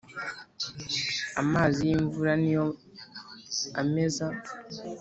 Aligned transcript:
Amazi 1.41 1.79
y’imvura 1.89 2.33
ni 2.41 2.51
yo 2.55 2.65
ameza 3.81 4.27